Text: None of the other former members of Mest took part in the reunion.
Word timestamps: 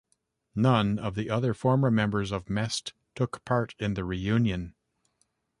None 0.55 0.97
of 0.97 1.13
the 1.13 1.29
other 1.29 1.53
former 1.53 1.91
members 1.91 2.31
of 2.31 2.49
Mest 2.49 2.93
took 3.13 3.45
part 3.45 3.75
in 3.77 3.93
the 3.93 4.03
reunion. 4.03 4.73